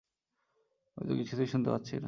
[0.97, 1.99] আমি তো কিছুই শুনতে পাচ্ছি না।